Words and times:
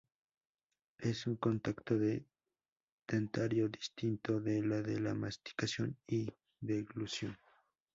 Es 0.97 1.27
un 1.27 1.35
contacto 1.35 1.93
dentario 3.07 3.69
distinto 3.69 4.39
de 4.41 4.63
los 4.63 4.83
de 4.83 4.99
la 4.99 5.13
masticación 5.13 5.95
y 6.07 6.25
deglución. 6.59 7.37